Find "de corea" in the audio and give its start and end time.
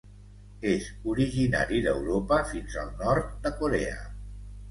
3.47-4.01